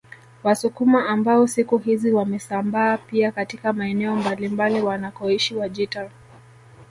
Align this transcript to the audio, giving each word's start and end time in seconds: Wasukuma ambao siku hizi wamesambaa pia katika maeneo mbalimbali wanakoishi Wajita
Wasukuma 0.43 1.07
ambao 1.09 1.47
siku 1.47 1.77
hizi 1.77 2.11
wamesambaa 2.11 2.97
pia 2.97 3.31
katika 3.31 3.73
maeneo 3.73 4.15
mbalimbali 4.15 4.81
wanakoishi 4.81 5.55
Wajita 5.55 6.11